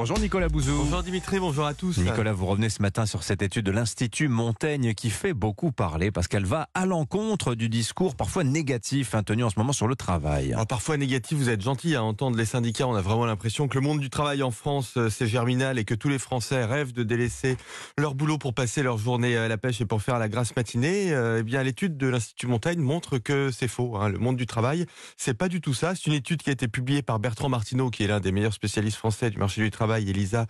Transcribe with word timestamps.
Bonjour 0.00 0.18
Nicolas 0.18 0.48
Bouzou. 0.48 0.78
Bonjour 0.78 1.02
Dimitri, 1.02 1.38
bonjour 1.40 1.66
à 1.66 1.74
tous. 1.74 1.98
Nicolas, 1.98 2.32
vous 2.32 2.46
revenez 2.46 2.70
ce 2.70 2.80
matin 2.80 3.04
sur 3.04 3.22
cette 3.22 3.42
étude 3.42 3.66
de 3.66 3.70
l'Institut 3.70 4.28
Montaigne 4.28 4.94
qui 4.94 5.10
fait 5.10 5.34
beaucoup 5.34 5.72
parler 5.72 6.10
parce 6.10 6.26
qu'elle 6.26 6.46
va 6.46 6.70
à 6.72 6.86
l'encontre 6.86 7.54
du 7.54 7.68
discours 7.68 8.14
parfois 8.14 8.42
négatif 8.42 9.14
hein, 9.14 9.22
tenu 9.22 9.44
en 9.44 9.50
ce 9.50 9.58
moment 9.58 9.74
sur 9.74 9.86
le 9.88 9.96
travail. 9.96 10.54
Alors, 10.54 10.66
parfois 10.66 10.96
négatif, 10.96 11.36
vous 11.36 11.50
êtes 11.50 11.60
gentil 11.60 11.96
à 11.96 12.02
entendre 12.02 12.38
les 12.38 12.46
syndicats. 12.46 12.88
On 12.88 12.94
a 12.94 13.02
vraiment 13.02 13.26
l'impression 13.26 13.68
que 13.68 13.74
le 13.74 13.82
monde 13.82 14.00
du 14.00 14.08
travail 14.08 14.42
en 14.42 14.50
France, 14.50 14.94
euh, 14.96 15.10
c'est 15.10 15.26
germinal 15.26 15.78
et 15.78 15.84
que 15.84 15.94
tous 15.94 16.08
les 16.08 16.18
Français 16.18 16.64
rêvent 16.64 16.94
de 16.94 17.02
délaisser 17.02 17.58
leur 17.98 18.14
boulot 18.14 18.38
pour 18.38 18.54
passer 18.54 18.82
leur 18.82 18.96
journée 18.96 19.36
à 19.36 19.48
la 19.48 19.58
pêche 19.58 19.82
et 19.82 19.86
pour 19.86 20.00
faire 20.00 20.18
la 20.18 20.30
grasse 20.30 20.56
matinée. 20.56 21.12
Euh, 21.12 21.40
eh 21.40 21.42
bien, 21.42 21.62
l'étude 21.62 21.98
de 21.98 22.06
l'Institut 22.06 22.46
Montaigne 22.46 22.80
montre 22.80 23.18
que 23.18 23.50
c'est 23.50 23.68
faux. 23.68 23.98
hein. 23.98 24.08
Le 24.08 24.18
monde 24.18 24.38
du 24.38 24.46
travail, 24.46 24.86
c'est 25.18 25.34
pas 25.34 25.48
du 25.48 25.60
tout 25.60 25.74
ça. 25.74 25.94
C'est 25.94 26.06
une 26.06 26.14
étude 26.14 26.40
qui 26.42 26.48
a 26.48 26.54
été 26.54 26.68
publiée 26.68 27.02
par 27.02 27.18
Bertrand 27.18 27.50
Martineau, 27.50 27.90
qui 27.90 28.04
est 28.04 28.06
l'un 28.06 28.20
des 28.20 28.32
meilleurs 28.32 28.54
spécialistes 28.54 28.96
français 28.96 29.28
du 29.28 29.36
marché 29.36 29.60
du 29.60 29.70
travail, 29.70 29.89
et 29.98 30.12
Lisa 30.12 30.46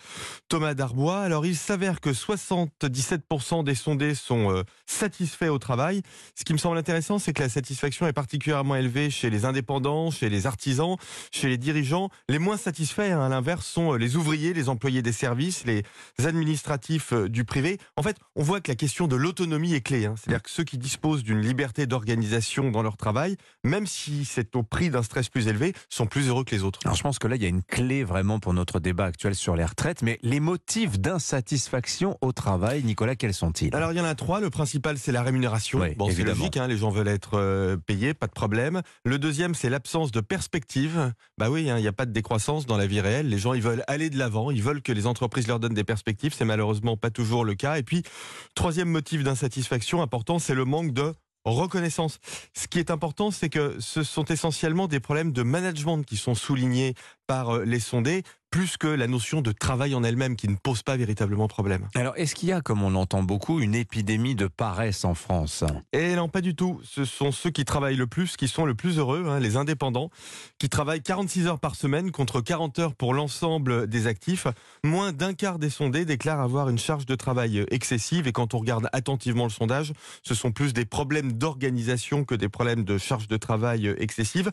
Thomas 0.48 0.75
Darbois. 0.75 1.20
Alors, 1.20 1.46
il 1.46 1.57
s'avère 1.57 2.00
que 2.00 2.11
77% 2.11 3.64
des 3.64 3.75
sondés 3.75 4.14
sont 4.14 4.53
euh, 4.53 4.63
satisfaits 4.86 5.49
au 5.49 5.58
travail. 5.58 6.03
Ce 6.35 6.44
qui 6.44 6.53
me 6.53 6.58
semble 6.58 6.76
intéressant, 6.79 7.18
c'est 7.18 7.32
que 7.32 7.43
la 7.43 7.49
satisfaction 7.49 8.07
est 8.07 8.13
particulièrement 8.13 8.76
élevée 8.76 9.11
chez 9.11 9.30
les 9.30 9.44
indépendants, 9.44 10.11
chez 10.11 10.29
les 10.29 10.46
artisans, 10.46 10.96
chez 11.32 11.49
les 11.49 11.57
dirigeants. 11.58 12.11
Les 12.29 12.39
moins 12.39 12.57
satisfaits, 12.57 13.13
hein, 13.13 13.22
à 13.25 13.29
l'inverse, 13.29 13.66
sont 13.66 13.94
euh, 13.94 13.96
les 13.96 14.16
ouvriers, 14.16 14.53
les 14.53 14.68
employés 14.68 15.03
des 15.03 15.13
services, 15.13 15.64
les 15.64 15.82
administratifs 16.25 17.13
euh, 17.13 17.29
du 17.29 17.44
privé. 17.44 17.79
En 17.96 18.02
fait, 18.02 18.16
on 18.36 18.43
voit 18.43 18.61
que 18.61 18.71
la 18.71 18.77
question 18.77 19.07
de 19.07 19.16
l'autonomie 19.16 19.75
est 19.75 19.80
clé. 19.80 20.07
hein. 20.07 20.14
C'est-à-dire 20.16 20.43
que 20.43 20.50
ceux 20.50 20.64
qui 20.64 20.79
disposent 20.79 21.22
d'une 21.22 21.41
liberté 21.41 21.86
d'organisation 21.86 22.71
dans 22.71 22.82
leur 22.82 22.96
travail, 22.96 23.36
même 23.64 23.86
si 23.86 24.25
c'est 24.25 24.54
au 24.57 24.63
prix 24.63 24.91
d'un 24.91 25.02
stress 25.02 25.29
plus 25.29 25.49
élevé, 25.49 25.72
sont 25.88 26.07
plus 26.07 26.29
heureux 26.29 26.44
que 26.44 26.54
les 26.54 26.63
autres. 26.63 26.80
Alors 26.85 26.96
je 26.96 27.02
pense 27.02 27.18
que 27.18 27.29
là, 27.29 27.36
il 27.36 27.43
y 27.43 27.46
a 27.46 27.49
une 27.49 27.63
clé 27.63 28.04
vraiment 28.04 28.41
pour 28.41 28.52
notre 28.52 28.80
débat 28.80 29.07
actuel 29.07 29.29
sur 29.34 29.57
les 29.57 29.64
retraites, 29.64 30.02
mais 30.02 30.18
les 30.22 30.40
motifs 30.40 30.98
d'insatisfaction 30.98 32.16
au 32.20 32.33
travail, 32.33 32.83
Nicolas, 32.84 33.16
quels 33.16 33.34
sont-ils? 33.34 33.74
Alors 33.74 33.92
il 33.92 33.98
y 33.98 34.00
en 34.00 34.05
a 34.05 34.14
trois. 34.14 34.41
Le 34.41 34.50
principal, 34.50 34.98
c'est 34.98 35.12
la 35.12 35.22
rémunération. 35.22 35.80
Oui, 35.80 35.94
bon, 35.94 36.10
c'est 36.10 36.22
logique, 36.22 36.56
hein, 36.56 36.66
les 36.66 36.77
gens 36.77 36.91
veulent 36.91 37.08
être 37.08 37.38
euh, 37.38 37.77
payés, 37.77 38.14
pas 38.14 38.27
de 38.27 38.32
problème. 38.32 38.82
Le 39.05 39.18
deuxième, 39.18 39.55
c'est 39.55 39.70
l'absence 39.70 40.12
de 40.12 40.20
perspective. 40.20 41.12
Bah 41.38 41.50
oui, 41.50 41.70
hein, 41.70 41.78
il 41.78 41.82
n'y 41.82 41.88
a 41.88 41.92
pas 41.92 42.06
de 42.06 42.12
décroissance 42.12 42.66
dans 42.66 42.77
la 42.77 42.86
vie 42.86 43.00
réelle. 43.00 43.28
Les 43.28 43.38
gens, 43.38 43.55
ils 43.55 43.62
veulent 43.62 43.84
aller 43.86 44.10
de 44.10 44.18
l'avant, 44.18 44.50
ils 44.50 44.62
veulent 44.62 44.82
que 44.82 44.92
les 44.92 45.06
entreprises 45.06 45.46
leur 45.46 45.60
donnent 45.60 45.74
des 45.74 45.84
perspectives. 45.84 46.34
C'est 46.34 46.44
malheureusement 46.44 46.96
pas 46.96 47.10
toujours 47.10 47.44
le 47.44 47.55
cas. 47.55 47.78
Et 47.78 47.83
puis, 47.83 48.02
troisième 48.55 48.88
motif 48.88 49.22
d'insatisfaction 49.22 50.02
important, 50.02 50.38
c'est 50.38 50.55
le 50.55 50.64
manque 50.64 50.92
de 50.92 51.14
reconnaissance. 51.44 52.18
Ce 52.55 52.66
qui 52.66 52.78
est 52.78 52.90
important, 52.90 53.30
c'est 53.30 53.48
que 53.48 53.77
ce 53.78 54.02
sont 54.02 54.24
essentiellement 54.24 54.88
des 54.88 55.00
problèmes 55.00 55.33
de 55.33 55.42
management 55.42 56.02
qui 56.02 56.16
sont 56.16 56.34
soulignés 56.34 56.94
par 57.27 57.56
euh, 57.56 57.64
les 57.64 57.80
sondés, 57.80 58.22
plus 58.50 58.76
que 58.76 58.88
la 58.88 59.06
notion 59.06 59.42
de 59.42 59.52
travail 59.52 59.94
en 59.94 60.02
elle-même 60.02 60.36
qui 60.36 60.48
ne 60.48 60.56
pose 60.56 60.82
pas 60.82 60.96
véritablement 60.96 61.48
problème. 61.48 61.88
Alors 61.94 62.14
est-ce 62.16 62.34
qu'il 62.34 62.48
y 62.48 62.52
a, 62.52 62.60
comme 62.60 62.82
on 62.82 62.90
l'entend 62.90 63.22
beaucoup, 63.22 63.60
une 63.60 63.74
épidémie 63.74 64.34
de 64.34 64.46
paresse 64.46 65.04
en 65.04 65.14
France? 65.14 65.64
Et 65.92 66.14
non, 66.16 66.28
pas 66.28 66.40
du 66.40 66.54
tout. 66.54 66.80
Ce 66.84 67.04
sont 67.04 67.32
ceux 67.32 67.50
qui 67.50 67.64
travaillent 67.64 67.96
le 67.96 68.06
plus 68.06 68.36
qui 68.36 68.48
sont 68.48 68.64
le 68.64 68.74
plus 68.74 68.98
heureux, 68.98 69.26
hein, 69.28 69.38
les 69.38 69.56
indépendants, 69.56 70.10
qui 70.58 70.68
travaillent 70.68 71.02
46 71.02 71.46
heures 71.46 71.60
par 71.60 71.76
semaine 71.76 72.10
contre 72.10 72.40
40 72.40 72.78
heures 72.80 72.94
pour 72.94 73.14
l'ensemble 73.14 73.86
des 73.86 74.06
actifs. 74.06 74.46
Moins 74.84 75.12
d'un 75.12 75.34
quart 75.34 75.58
des 75.58 75.70
sondés 75.70 76.04
déclarent 76.04 76.40
avoir 76.40 76.68
une 76.68 76.78
charge 76.78 77.06
de 77.06 77.14
travail 77.14 77.64
excessive. 77.70 78.26
Et 78.26 78.32
quand 78.32 78.54
on 78.54 78.58
regarde 78.58 78.88
attentivement 78.92 79.44
le 79.44 79.50
sondage, 79.50 79.92
ce 80.22 80.34
sont 80.34 80.52
plus 80.52 80.72
des 80.72 80.84
problèmes 80.84 81.32
d'organisation 81.32 82.24
que 82.24 82.34
des 82.34 82.48
problèmes 82.48 82.84
de 82.84 82.98
charge 82.98 83.28
de 83.28 83.36
travail 83.36 83.94
excessive. 83.98 84.50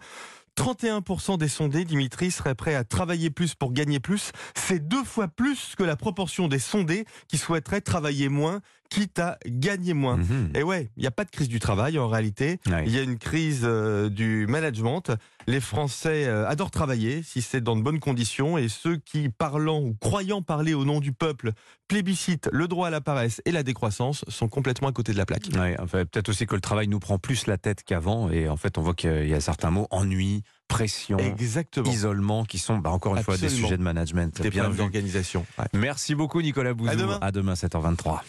31% 0.57 1.37
des 1.37 1.47
sondés, 1.47 1.85
Dimitri, 1.85 2.31
seraient 2.31 2.55
prêts 2.55 2.75
à 2.75 2.83
travailler 2.83 3.29
plus 3.29 3.53
pour 3.53 3.71
gagner 3.71 3.99
plus. 3.99 4.31
C'est 4.55 4.85
deux 4.85 5.03
fois 5.03 5.27
plus 5.27 5.75
que 5.77 5.83
la 5.83 5.95
proportion 5.95 6.47
des 6.47 6.59
sondés 6.59 7.05
qui 7.27 7.37
souhaiteraient 7.37 7.81
travailler 7.81 8.27
moins, 8.27 8.61
quitte 8.89 9.19
à 9.19 9.37
gagner 9.45 9.93
moins. 9.93 10.17
Mhm. 10.17 10.51
Et 10.55 10.63
ouais, 10.63 10.89
il 10.97 11.01
n'y 11.01 11.07
a 11.07 11.11
pas 11.11 11.25
de 11.25 11.29
crise 11.29 11.47
du 11.47 11.59
travail 11.59 11.99
en 11.99 12.07
réalité. 12.07 12.59
Ouais. 12.67 12.83
Il 12.85 12.93
y 12.93 12.97
a 12.97 13.01
une 13.01 13.17
crise 13.17 13.61
euh, 13.63 14.09
du 14.09 14.47
management. 14.47 15.11
Les 15.47 15.59
Français 15.59 16.25
euh, 16.25 16.47
adorent 16.47 16.71
travailler 16.71 17.21
si 17.23 17.41
c'est 17.41 17.61
dans 17.61 17.75
de 17.75 17.81
bonnes 17.81 17.99
conditions 17.99 18.57
et 18.57 18.67
ceux 18.67 18.97
qui, 18.97 19.29
parlant 19.29 19.81
ou 19.81 19.95
croyant 19.99 20.41
parler 20.41 20.73
au 20.73 20.85
nom 20.85 20.99
du 20.99 21.13
peuple, 21.13 21.51
plébiscitent 21.87 22.49
le 22.51 22.67
droit 22.67 22.87
à 22.87 22.89
la 22.89 23.01
paresse 23.01 23.41
et 23.45 23.51
la 23.51 23.63
décroissance 23.63 24.25
sont 24.27 24.47
complètement 24.47 24.89
à 24.89 24.91
côté 24.91 25.13
de 25.13 25.17
la 25.17 25.25
plaque. 25.25 25.49
Ouais, 25.53 25.75
enfin, 25.79 26.05
peut-être 26.05 26.29
aussi 26.29 26.45
que 26.45 26.55
le 26.55 26.61
travail 26.61 26.87
nous 26.87 26.99
prend 26.99 27.17
plus 27.17 27.47
la 27.47 27.57
tête 27.57 27.83
qu'avant 27.83 28.29
et 28.29 28.49
en 28.49 28.57
fait 28.57 28.77
on 28.77 28.81
voit 28.81 28.93
qu'il 28.93 29.27
y 29.27 29.33
a 29.33 29.39
certains 29.39 29.71
mots, 29.71 29.87
ennui, 29.91 30.43
pression, 30.67 31.17
Exactement. 31.17 31.89
isolement 31.89 32.43
qui 32.45 32.59
sont 32.59 32.77
bah, 32.77 32.91
encore 32.91 33.15
une 33.15 33.23
fois 33.23 33.37
des 33.37 33.49
sujets 33.49 33.77
de 33.77 33.83
management. 33.83 34.41
Des 34.41 34.49
Bien 34.49 34.69
d'organisation. 34.69 35.45
Ouais. 35.57 35.65
Merci 35.73 36.15
beaucoup 36.15 36.41
Nicolas 36.41 36.73
Bouzou. 36.73 36.91
À 36.91 36.95
demain. 36.95 37.17
À 37.21 37.31
demain 37.31 37.53
7h23. 37.53 38.19